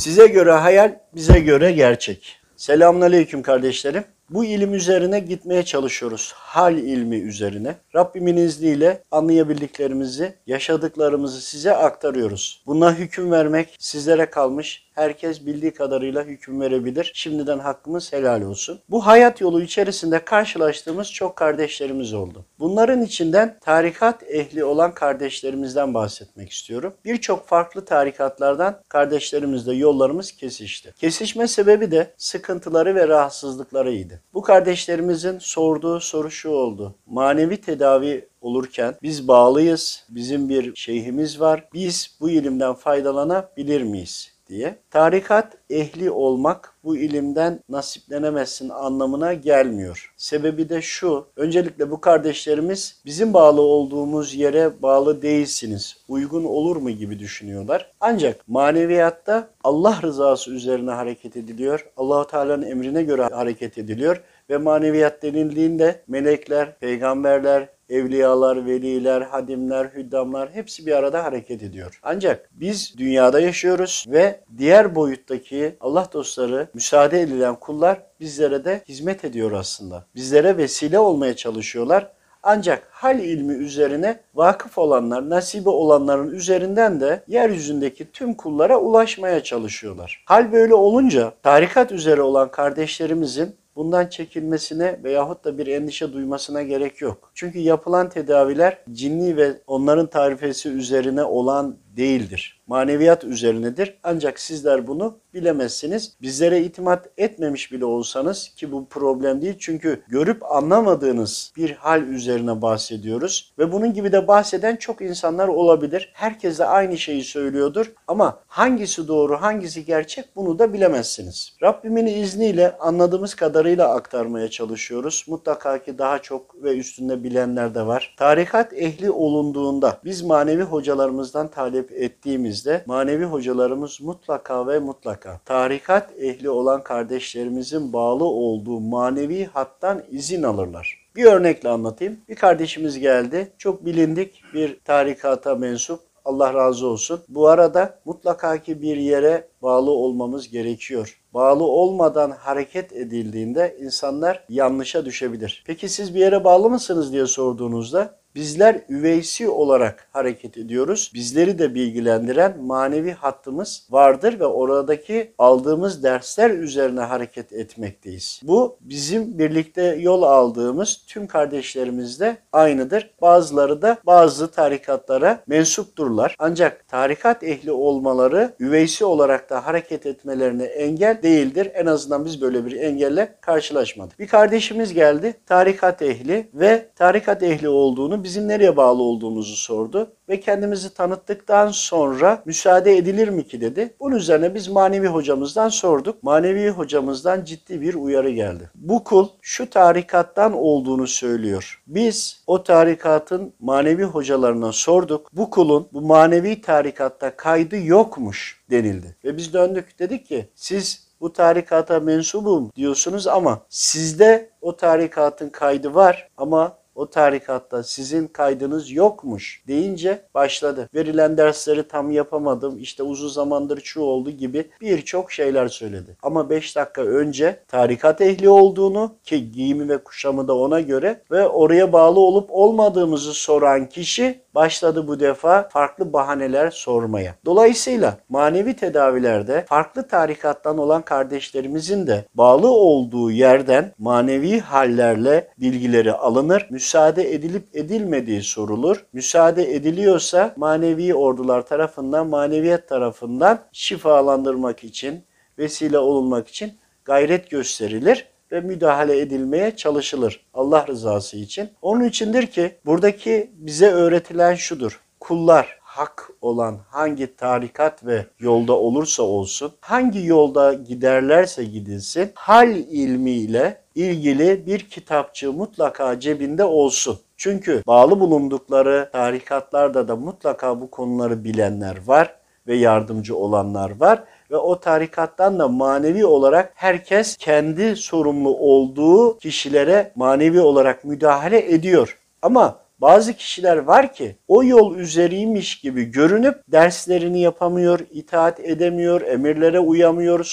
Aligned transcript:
Size 0.00 0.26
göre 0.26 0.52
hayal, 0.52 0.98
bize 1.14 1.40
göre 1.40 1.72
gerçek. 1.72 2.40
Selamünaleyküm 2.56 3.42
kardeşlerim. 3.42 4.04
Bu 4.30 4.44
ilim 4.44 4.74
üzerine 4.74 5.20
gitmeye 5.20 5.62
çalışıyoruz. 5.64 6.32
Hal 6.36 6.78
ilmi 6.78 7.16
üzerine. 7.16 7.74
Rabbimin 7.94 8.36
izniyle 8.36 9.02
anlayabildiklerimizi, 9.10 10.34
yaşadıklarımızı 10.46 11.40
size 11.40 11.76
aktarıyoruz. 11.76 12.62
Buna 12.66 12.94
hüküm 12.94 13.30
vermek 13.30 13.76
sizlere 13.78 14.30
kalmış. 14.30 14.90
Herkes 14.94 15.46
bildiği 15.46 15.70
kadarıyla 15.70 16.24
hüküm 16.24 16.60
verebilir. 16.60 17.12
Şimdiden 17.14 17.58
hakkımız 17.58 18.12
helal 18.12 18.42
olsun. 18.42 18.80
Bu 18.90 19.06
hayat 19.06 19.40
yolu 19.40 19.62
içerisinde 19.62 20.24
karşılaştığımız 20.24 21.12
çok 21.12 21.36
kardeşlerimiz 21.36 22.12
oldu. 22.12 22.44
Bunların 22.58 23.02
içinden 23.02 23.58
tarikat 23.60 24.22
ehli 24.22 24.64
olan 24.64 24.94
kardeşlerimizden 24.94 25.94
bahsetmek 25.94 26.52
istiyorum. 26.52 26.94
Birçok 27.04 27.48
farklı 27.48 27.84
tarikatlardan 27.84 28.80
kardeşlerimizle 28.88 29.74
yollarımız 29.74 30.32
kesişti. 30.32 30.94
Kesişme 31.00 31.48
sebebi 31.48 31.90
de 31.90 32.10
sıkıntıları 32.16 32.94
ve 32.94 33.08
rahatsızlıklarıydı. 33.08 34.19
Bu 34.34 34.42
kardeşlerimizin 34.42 35.38
sorduğu 35.38 36.00
soru 36.00 36.30
şu 36.30 36.50
oldu. 36.50 36.94
Manevi 37.06 37.60
tedavi 37.60 38.28
olurken 38.40 38.94
biz 39.02 39.28
bağlıyız, 39.28 40.04
bizim 40.08 40.48
bir 40.48 40.74
şeyhimiz 40.74 41.40
var, 41.40 41.68
biz 41.74 42.16
bu 42.20 42.30
ilimden 42.30 42.74
faydalanabilir 42.74 43.82
miyiz? 43.82 44.39
Diye. 44.50 44.78
Tarikat 44.90 45.56
ehli 45.70 46.10
olmak 46.10 46.74
bu 46.84 46.96
ilimden 46.96 47.60
nasiplenemezsin 47.68 48.68
anlamına 48.68 49.34
gelmiyor. 49.34 50.14
Sebebi 50.16 50.68
de 50.68 50.82
şu. 50.82 51.26
Öncelikle 51.36 51.90
bu 51.90 52.00
kardeşlerimiz 52.00 53.00
bizim 53.04 53.34
bağlı 53.34 53.60
olduğumuz 53.60 54.34
yere 54.34 54.82
bağlı 54.82 55.22
değilsiniz. 55.22 55.96
Uygun 56.08 56.44
olur 56.44 56.76
mu 56.76 56.90
gibi 56.90 57.18
düşünüyorlar. 57.18 57.92
Ancak 58.00 58.48
maneviyatta 58.48 59.48
Allah 59.64 59.98
rızası 60.02 60.50
üzerine 60.50 60.90
hareket 60.90 61.36
ediliyor. 61.36 61.86
Allahu 61.96 62.26
Teala'nın 62.26 62.62
emrine 62.66 63.02
göre 63.02 63.22
hareket 63.22 63.78
ediliyor 63.78 64.22
ve 64.50 64.56
maneviyat 64.56 65.22
denildiğinde 65.22 66.02
melekler, 66.08 66.78
peygamberler, 66.78 67.68
evliyalar, 67.90 68.66
veliler, 68.66 69.20
hadimler, 69.22 69.84
hüddamlar 69.84 70.50
hepsi 70.50 70.86
bir 70.86 70.92
arada 70.92 71.24
hareket 71.24 71.62
ediyor. 71.62 72.00
Ancak 72.02 72.50
biz 72.52 72.94
dünyada 72.98 73.40
yaşıyoruz 73.40 74.04
ve 74.08 74.40
diğer 74.58 74.94
boyuttaki 74.94 75.76
Allah 75.80 76.08
dostları, 76.12 76.68
müsaade 76.74 77.20
edilen 77.20 77.54
kullar 77.54 78.02
bizlere 78.20 78.64
de 78.64 78.82
hizmet 78.88 79.24
ediyor 79.24 79.52
aslında. 79.52 80.04
Bizlere 80.14 80.56
vesile 80.56 80.98
olmaya 80.98 81.36
çalışıyorlar. 81.36 82.12
Ancak 82.42 82.88
hal 82.90 83.18
ilmi 83.18 83.52
üzerine 83.52 84.20
vakıf 84.34 84.78
olanlar, 84.78 85.30
nasibi 85.30 85.68
olanların 85.68 86.30
üzerinden 86.30 87.00
de 87.00 87.22
yeryüzündeki 87.28 88.12
tüm 88.12 88.34
kullara 88.34 88.78
ulaşmaya 88.78 89.42
çalışıyorlar. 89.42 90.24
Hal 90.26 90.52
böyle 90.52 90.74
olunca 90.74 91.32
tarikat 91.42 91.92
üzere 91.92 92.22
olan 92.22 92.50
kardeşlerimizin 92.50 93.56
bundan 93.80 94.06
çekilmesine 94.06 95.00
veyahut 95.04 95.44
da 95.44 95.58
bir 95.58 95.66
endişe 95.66 96.12
duymasına 96.12 96.62
gerek 96.62 97.00
yok. 97.00 97.30
Çünkü 97.34 97.58
yapılan 97.58 98.08
tedaviler 98.08 98.78
cinni 98.92 99.36
ve 99.36 99.60
onların 99.66 100.06
tarifesi 100.06 100.68
üzerine 100.68 101.24
olan 101.24 101.76
değildir. 101.96 102.60
Maneviyat 102.66 103.24
üzerinedir. 103.24 103.98
Ancak 104.02 104.40
sizler 104.40 104.86
bunu 104.86 105.18
bilemezsiniz. 105.34 106.12
Bizlere 106.22 106.62
itimat 106.62 107.08
etmemiş 107.18 107.72
bile 107.72 107.84
olsanız 107.84 108.48
ki 108.48 108.72
bu 108.72 108.86
problem 108.88 109.42
değil. 109.42 109.54
Çünkü 109.58 110.02
görüp 110.08 110.44
anlamadığınız 110.52 111.52
bir 111.56 111.70
hal 111.70 112.02
üzerine 112.02 112.62
bahsediyoruz. 112.62 113.52
Ve 113.58 113.72
bunun 113.72 113.92
gibi 113.92 114.12
de 114.12 114.28
bahseden 114.28 114.76
çok 114.76 115.00
insanlar 115.00 115.48
olabilir. 115.48 116.10
Herkes 116.14 116.58
de 116.58 116.64
aynı 116.64 116.98
şeyi 116.98 117.24
söylüyordur. 117.24 117.92
Ama 118.08 118.38
hangisi 118.46 119.08
doğru, 119.08 119.36
hangisi 119.36 119.84
gerçek 119.84 120.36
bunu 120.36 120.58
da 120.58 120.72
bilemezsiniz. 120.72 121.52
Rabbimin 121.62 122.06
izniyle 122.06 122.78
anladığımız 122.78 123.34
kadarıyla 123.34 123.88
aktarmaya 123.88 124.50
çalışıyoruz. 124.50 125.24
Mutlaka 125.28 125.82
ki 125.82 125.98
daha 125.98 126.18
çok 126.18 126.62
ve 126.62 126.78
üstünde 126.78 127.24
bilenler 127.24 127.74
de 127.74 127.86
var. 127.86 128.14
Tarikat 128.18 128.72
ehli 128.72 129.10
olunduğunda 129.10 129.98
biz 130.04 130.22
manevi 130.22 130.62
hocalarımızdan 130.62 131.48
talep 131.48 131.79
ettiğimizde 131.92 132.82
manevi 132.86 133.24
hocalarımız 133.24 134.00
mutlaka 134.00 134.66
ve 134.66 134.78
mutlaka 134.78 135.40
tarikat 135.44 136.10
ehli 136.18 136.50
olan 136.50 136.82
kardeşlerimizin 136.82 137.92
bağlı 137.92 138.24
olduğu 138.24 138.80
manevi 138.80 139.44
hattan 139.44 140.02
izin 140.10 140.42
alırlar. 140.42 141.00
Bir 141.16 141.24
örnekle 141.24 141.68
anlatayım. 141.68 142.18
Bir 142.28 142.34
kardeşimiz 142.34 142.98
geldi. 142.98 143.52
Çok 143.58 143.84
bilindik 143.84 144.42
bir 144.54 144.80
tarikata 144.84 145.54
mensup. 145.54 146.00
Allah 146.24 146.54
razı 146.54 146.86
olsun. 146.86 147.20
Bu 147.28 147.48
arada 147.48 147.98
mutlaka 148.04 148.58
ki 148.58 148.82
bir 148.82 148.96
yere 148.96 149.48
bağlı 149.62 149.90
olmamız 149.90 150.48
gerekiyor. 150.48 151.20
Bağlı 151.34 151.64
olmadan 151.64 152.30
hareket 152.30 152.92
edildiğinde 152.92 153.76
insanlar 153.80 154.44
yanlışa 154.48 155.04
düşebilir. 155.04 155.64
Peki 155.66 155.88
siz 155.88 156.14
bir 156.14 156.20
yere 156.20 156.44
bağlı 156.44 156.70
mısınız 156.70 157.12
diye 157.12 157.26
sorduğunuzda 157.26 158.19
Bizler 158.34 158.80
üveysi 158.88 159.48
olarak 159.48 160.08
hareket 160.12 160.58
ediyoruz. 160.58 161.10
Bizleri 161.14 161.58
de 161.58 161.74
bilgilendiren 161.74 162.62
manevi 162.62 163.12
hattımız 163.12 163.86
vardır 163.90 164.40
ve 164.40 164.46
oradaki 164.46 165.32
aldığımız 165.38 166.02
dersler 166.02 166.50
üzerine 166.50 167.00
hareket 167.00 167.52
etmekteyiz. 167.52 168.40
Bu 168.42 168.76
bizim 168.80 169.38
birlikte 169.38 169.82
yol 170.00 170.22
aldığımız 170.22 171.04
tüm 171.06 171.26
kardeşlerimizde 171.26 172.36
aynıdır. 172.52 173.10
Bazıları 173.20 173.82
da 173.82 173.98
bazı 174.06 174.50
tarikatlara 174.50 175.42
mensupturlar. 175.46 176.36
Ancak 176.38 176.88
tarikat 176.88 177.42
ehli 177.42 177.72
olmaları 177.72 178.54
üveysi 178.60 179.04
olarak 179.04 179.50
da 179.50 179.66
hareket 179.66 180.06
etmelerine 180.06 180.64
engel 180.64 181.22
değildir. 181.22 181.70
En 181.74 181.86
azından 181.86 182.24
biz 182.24 182.40
böyle 182.40 182.66
bir 182.66 182.72
engelle 182.72 183.34
karşılaşmadık. 183.40 184.18
Bir 184.18 184.28
kardeşimiz 184.28 184.94
geldi 184.94 185.34
tarikat 185.46 186.02
ehli 186.02 186.48
ve 186.54 186.88
tarikat 186.96 187.42
ehli 187.42 187.68
olduğunu 187.68 188.19
bizim 188.24 188.48
nereye 188.48 188.76
bağlı 188.76 189.02
olduğumuzu 189.02 189.56
sordu 189.56 190.12
ve 190.28 190.40
kendimizi 190.40 190.94
tanıttıktan 190.94 191.70
sonra 191.70 192.42
müsaade 192.44 192.96
edilir 192.96 193.28
mi 193.28 193.46
ki 193.48 193.60
dedi. 193.60 193.94
Bunun 194.00 194.16
üzerine 194.16 194.54
biz 194.54 194.68
manevi 194.68 195.06
hocamızdan 195.06 195.68
sorduk. 195.68 196.22
Manevi 196.22 196.68
hocamızdan 196.68 197.44
ciddi 197.44 197.80
bir 197.80 197.94
uyarı 197.94 198.30
geldi. 198.30 198.70
Bu 198.74 199.04
kul 199.04 199.28
şu 199.40 199.70
tarikattan 199.70 200.52
olduğunu 200.52 201.06
söylüyor. 201.06 201.82
Biz 201.86 202.42
o 202.46 202.62
tarikatın 202.62 203.52
manevi 203.60 204.04
hocalarına 204.04 204.72
sorduk. 204.72 205.30
Bu 205.32 205.50
kulun 205.50 205.88
bu 205.92 206.00
manevi 206.00 206.60
tarikatta 206.60 207.36
kaydı 207.36 207.76
yokmuş 207.76 208.60
denildi. 208.70 209.16
Ve 209.24 209.36
biz 209.36 209.52
döndük 209.52 209.98
dedik 209.98 210.26
ki 210.26 210.48
siz 210.54 211.10
bu 211.20 211.32
tarikata 211.32 212.00
mensubum 212.00 212.70
diyorsunuz 212.76 213.26
ama 213.26 213.60
sizde 213.68 214.50
o 214.60 214.76
tarikatın 214.76 215.48
kaydı 215.48 215.94
var 215.94 216.28
ama 216.36 216.79
o 217.00 217.10
tarikatta 217.10 217.82
sizin 217.82 218.26
kaydınız 218.26 218.90
yokmuş 218.90 219.62
deyince 219.68 220.22
başladı. 220.34 220.88
Verilen 220.94 221.36
dersleri 221.36 221.88
tam 221.88 222.10
yapamadım 222.10 222.78
işte 222.78 223.02
uzun 223.02 223.28
zamandır 223.28 223.80
şu 223.84 224.00
oldu 224.00 224.30
gibi 224.30 224.70
birçok 224.80 225.32
şeyler 225.32 225.68
söyledi. 225.68 226.16
Ama 226.22 226.50
5 226.50 226.76
dakika 226.76 227.02
önce 227.02 227.62
tarikat 227.68 228.20
ehli 228.20 228.48
olduğunu 228.48 229.14
ki 229.24 229.52
giyimi 229.52 229.88
ve 229.88 229.98
kuşamı 229.98 230.48
da 230.48 230.56
ona 230.56 230.80
göre 230.80 231.22
ve 231.30 231.48
oraya 231.48 231.92
bağlı 231.92 232.20
olup 232.20 232.50
olmadığımızı 232.50 233.34
soran 233.34 233.88
kişi 233.88 234.40
başladı 234.54 235.08
bu 235.08 235.20
defa 235.20 235.68
farklı 235.68 236.12
bahaneler 236.12 236.70
sormaya. 236.70 237.34
Dolayısıyla 237.44 238.16
manevi 238.28 238.76
tedavilerde 238.76 239.64
farklı 239.68 240.08
tarikattan 240.08 240.78
olan 240.78 241.02
kardeşlerimizin 241.02 242.06
de 242.06 242.24
bağlı 242.34 242.70
olduğu 242.70 243.30
yerden 243.30 243.92
manevi 243.98 244.60
hallerle 244.60 245.48
bilgileri 245.58 246.12
alınır. 246.12 246.66
Müsaade 246.90 247.34
edilip 247.34 247.76
edilmediği 247.76 248.42
sorulur. 248.42 249.06
Müsaade 249.12 249.74
ediliyorsa 249.74 250.54
manevi 250.56 251.14
ordular 251.14 251.66
tarafından, 251.66 252.26
maneviyet 252.26 252.88
tarafından 252.88 253.60
şifalandırmak 253.72 254.84
için, 254.84 255.24
vesile 255.58 255.98
olunmak 255.98 256.48
için 256.48 256.72
gayret 257.04 257.50
gösterilir 257.50 258.26
ve 258.52 258.60
müdahale 258.60 259.20
edilmeye 259.20 259.76
çalışılır 259.76 260.46
Allah 260.54 260.86
rızası 260.86 261.36
için. 261.36 261.70
Onun 261.82 262.04
içindir 262.04 262.46
ki 262.46 262.78
buradaki 262.86 263.50
bize 263.54 263.90
öğretilen 263.90 264.54
şudur. 264.54 265.00
Kullar 265.20 265.78
hak 265.80 266.30
olan 266.40 266.78
hangi 266.88 267.36
tarikat 267.36 268.06
ve 268.06 268.26
yolda 268.38 268.72
olursa 268.72 269.22
olsun, 269.22 269.72
hangi 269.80 270.26
yolda 270.26 270.72
giderlerse 270.72 271.64
gidilsin, 271.64 272.30
hal 272.34 272.76
ilmiyle 272.76 273.79
ilgili 273.94 274.66
bir 274.66 274.78
kitapçı 274.78 275.52
mutlaka 275.52 276.20
cebinde 276.20 276.64
olsun. 276.64 277.18
Çünkü 277.36 277.82
bağlı 277.86 278.20
bulundukları 278.20 279.08
tarikatlarda 279.12 280.08
da 280.08 280.16
mutlaka 280.16 280.80
bu 280.80 280.90
konuları 280.90 281.44
bilenler 281.44 281.96
var 282.06 282.34
ve 282.66 282.76
yardımcı 282.76 283.36
olanlar 283.36 284.00
var 284.00 284.24
ve 284.50 284.56
o 284.56 284.80
tarikattan 284.80 285.58
da 285.58 285.68
manevi 285.68 286.26
olarak 286.26 286.72
herkes 286.74 287.36
kendi 287.36 287.96
sorumlu 287.96 288.56
olduğu 288.56 289.38
kişilere 289.38 290.12
manevi 290.14 290.60
olarak 290.60 291.04
müdahale 291.04 291.74
ediyor. 291.74 292.18
Ama 292.42 292.78
Bazı 293.00 293.34
kişiler 293.34 293.76
var 293.76 294.12
ki 294.12 294.36
o 294.48 294.64
yol 294.64 294.96
üzeriymiş 294.96 295.80
gibi 295.80 296.04
görünüp 296.04 296.54
derslerini 296.68 297.40
yapamıyor, 297.40 298.00
itaat 298.10 298.60
edemiyor, 298.60 299.20
emirlere 299.20 299.80
uyamıyor, 299.80 300.44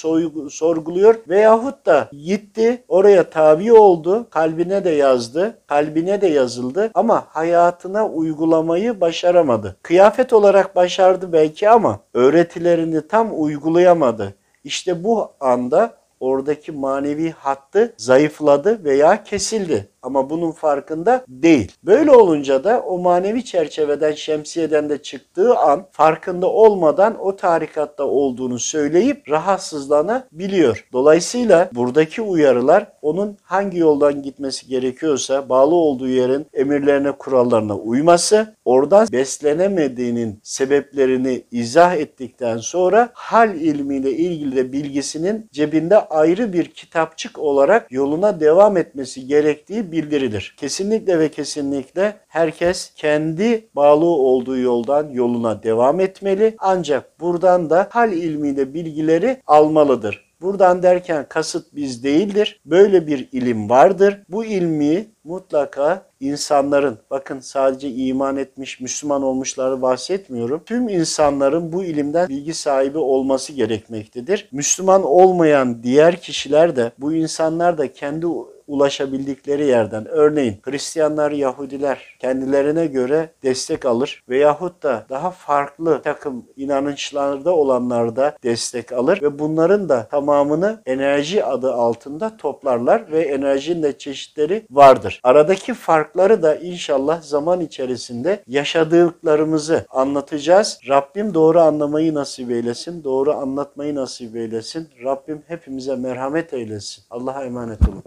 sorguluyor 0.50 1.16
veyahut 1.30 1.86
da 1.86 2.10
gitti 2.12 2.84
oraya 2.88 3.30
tabi 3.30 3.74
oldu, 3.74 4.28
kalbine 4.30 4.84
de 4.84 4.90
yazdı, 4.90 5.58
kalbine 5.68 6.22
de 6.22 6.28
yazıldı 6.28 6.92
ama 6.94 7.26
hayatına 7.30 8.08
uygulamayı 8.08 9.02
başaramadı. 9.02 9.78
Kıyafet 9.82 10.34
olarak 10.34 10.76
başardı 10.76 11.34
belki 11.34 11.70
ama 11.70 12.00
öğretilerini 12.14 13.08
tam 13.08 13.44
uygulayamadı. 13.44 14.34
İşte 14.64 15.04
bu 15.04 15.32
anda 15.40 15.94
oradaki 16.20 16.72
manevi 16.72 17.32
hattı 17.32 17.94
zayıfladı 17.98 18.84
veya 18.84 19.24
kesildi. 19.24 19.90
Ama 20.02 20.30
bunun 20.30 20.52
farkında 20.52 21.26
değil. 21.28 21.72
Böyle 21.84 22.12
olunca 22.12 22.64
da 22.64 22.82
o 22.82 23.00
manevi 23.00 23.46
çerçeveden, 23.46 24.12
şemsiyeden 24.12 24.90
de 24.90 25.02
çıktığı 25.02 25.58
an 25.58 25.86
farkında 25.92 26.50
olmadan 26.50 27.20
o 27.20 27.36
tarikatta 27.36 28.04
olduğunu 28.04 28.60
söyleyip 28.60 29.30
rahatsızlanabiliyor. 29.30 30.88
Dolayısıyla 30.94 31.70
buradaki 31.74 32.22
uyarılar 32.22 32.88
onun 33.02 33.38
hangi 33.44 33.78
yoldan 33.78 34.22
gitmesi 34.22 34.68
gerekiyorsa 34.68 35.50
bağlı 35.50 35.76
olduğu 35.76 36.08
yerin 36.08 36.46
emirlerine, 36.54 37.12
kurallarına 37.12 37.76
uyması, 37.76 38.56
oradan 38.66 39.08
beslenemediğinin 39.12 40.40
sebeplerini 40.44 41.44
izah 41.52 41.96
ettikten 41.96 42.58
sonra 42.58 43.10
hal 43.14 43.56
ilmiyle 43.56 44.12
ilgili 44.12 44.56
de 44.56 44.74
bilgisinin 44.74 45.50
cebinde 45.52 46.00
ayrı 46.00 46.54
bir 46.54 46.66
kitapçık 46.66 47.40
olarak 47.40 47.92
yoluna 47.92 48.40
devam 48.40 48.78
etmesi 48.78 49.28
gerektiği 49.28 49.87
bildirilir. 49.92 50.56
Kesinlikle 50.58 51.20
ve 51.20 51.30
kesinlikle 51.30 52.18
herkes 52.28 52.94
kendi 52.96 53.70
bağlı 53.76 54.06
olduğu 54.06 54.58
yoldan 54.58 55.10
yoluna 55.10 55.64
devam 55.64 56.00
etmeli. 56.00 56.56
Ancak 56.60 57.20
buradan 57.20 57.70
da 57.70 57.88
hal 57.92 58.14
ilmiyle 58.14 58.74
bilgileri 58.74 59.42
almalıdır. 59.48 60.28
Buradan 60.42 60.84
derken 60.84 61.26
kasıt 61.30 61.76
biz 61.76 62.04
değildir. 62.04 62.62
Böyle 62.66 63.08
bir 63.08 63.30
ilim 63.32 63.70
vardır. 63.70 64.20
Bu 64.30 64.46
ilmi 64.46 65.08
mutlaka 65.24 66.06
insanların, 66.20 66.98
bakın 67.10 67.40
sadece 67.40 67.90
iman 67.90 68.38
etmiş, 68.38 68.80
Müslüman 68.82 69.24
olmuşları 69.24 69.82
bahsetmiyorum. 69.82 70.64
Tüm 70.66 70.90
insanların 70.90 71.72
bu 71.72 71.84
ilimden 71.84 72.30
bilgi 72.30 72.54
sahibi 72.54 72.98
olması 72.98 73.54
gerekmektedir. 73.54 74.50
Müslüman 74.52 75.04
olmayan 75.04 75.84
diğer 75.84 76.22
kişiler 76.22 76.76
de, 76.76 76.92
bu 76.98 77.14
insanlar 77.14 77.78
da 77.78 77.94
kendi 77.94 78.28
ulaşabildikleri 78.68 79.66
yerden 79.66 80.06
örneğin 80.08 80.58
Hristiyanlar, 80.62 81.32
Yahudiler 81.32 82.18
kendilerine 82.20 82.86
göre 82.86 83.30
destek 83.44 83.86
alır 83.86 84.24
veyahut 84.30 84.84
da 84.84 85.06
daha 85.10 85.32
farklı 85.32 86.02
takım 86.02 86.46
inanışlarda 86.56 87.56
olanlar 87.56 88.16
da 88.16 88.38
destek 88.44 88.92
alır 88.92 89.22
ve 89.22 89.40
bunların 89.40 89.90
da 89.90 90.08
tamamını 90.08 90.82
enerji 90.86 91.46
adı 91.46 91.74
altında 91.74 92.38
toplarlar 92.38 93.12
ve 93.12 93.22
enerjinin 93.22 93.84
de 93.84 93.98
çeşitleri 93.98 94.66
vardır. 94.72 95.20
Aradaki 95.24 95.74
farkları 95.74 96.44
da 96.44 96.56
inşallah 96.56 97.22
zaman 97.22 97.62
içerisinde 97.62 98.44
yaşadıklarımızı 98.48 99.86
anlatacağız. 99.90 100.80
Rabbim 100.90 101.34
doğru 101.34 101.60
anlamayı 101.60 102.14
nasip 102.14 102.52
eylesin, 102.52 103.04
doğru 103.04 103.34
anlatmayı 103.34 103.96
nasip 103.96 104.36
eylesin. 104.36 104.90
Rabbim 105.04 105.44
hepimize 105.48 105.96
merhamet 105.96 106.54
eylesin. 106.54 107.04
Allah'a 107.10 107.44
emanet 107.44 107.90
olun. 107.90 108.04